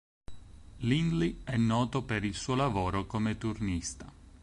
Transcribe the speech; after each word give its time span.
Lindley 0.77 1.41
è 1.43 1.57
noto 1.57 2.01
per 2.01 2.23
il 2.23 2.33
suo 2.33 2.55
lavoro 2.55 3.05
come 3.05 3.37
turnista. 3.37 4.11